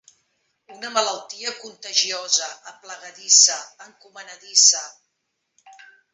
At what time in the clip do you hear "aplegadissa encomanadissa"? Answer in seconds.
2.73-4.83